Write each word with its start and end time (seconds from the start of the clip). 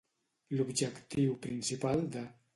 L'objectiu 0.59 1.37
principal 1.45 2.05
de. 2.17 2.27